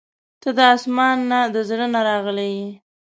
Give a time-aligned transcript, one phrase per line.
[0.41, 2.67] •ته د اسمان نه، د زړه نه راغلې یې.